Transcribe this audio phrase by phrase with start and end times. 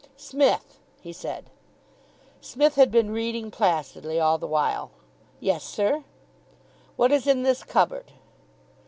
[0.17, 1.51] "Smith!" he said.
[2.41, 4.89] Psmith had been reading placidly all the while.
[5.39, 6.03] "Yes, sir?"
[6.95, 8.11] "What is in this cupboard?"